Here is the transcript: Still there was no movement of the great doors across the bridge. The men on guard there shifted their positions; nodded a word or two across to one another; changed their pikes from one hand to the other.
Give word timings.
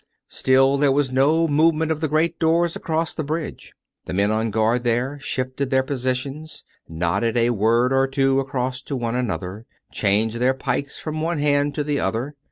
Still 0.29 0.77
there 0.79 0.91
was 0.91 1.11
no 1.11 1.47
movement 1.47 1.91
of 1.91 2.01
the 2.01 2.07
great 2.07 2.39
doors 2.39 2.75
across 2.75 3.13
the 3.13 3.23
bridge. 3.23 3.75
The 4.05 4.13
men 4.15 4.31
on 4.31 4.49
guard 4.49 4.83
there 4.83 5.19
shifted 5.21 5.69
their 5.69 5.83
positions; 5.83 6.63
nodded 6.89 7.37
a 7.37 7.51
word 7.51 7.93
or 7.93 8.07
two 8.07 8.39
across 8.39 8.81
to 8.81 8.95
one 8.95 9.13
another; 9.15 9.67
changed 9.91 10.37
their 10.37 10.55
pikes 10.55 10.97
from 10.97 11.21
one 11.21 11.37
hand 11.37 11.75
to 11.75 11.83
the 11.83 11.99
other. 11.99 12.33